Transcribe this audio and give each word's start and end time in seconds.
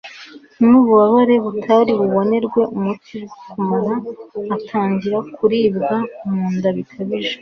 n'ububabare 0.67 1.35
butari 1.45 1.91
bubonerwe 1.99 2.61
umuti 2.75 3.15
bwo 3.25 3.41
mu 3.55 3.61
mara, 3.69 3.95
atangira 4.55 5.17
kuribwa 5.35 5.95
mu 6.29 6.43
nda 6.55 6.69
bikabije 6.77 7.29